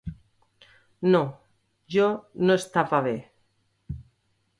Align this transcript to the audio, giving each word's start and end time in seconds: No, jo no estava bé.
No, 1.15 1.19
jo 1.97 2.07
no 2.47 2.57
estava 2.61 3.03
bé. 3.09 3.13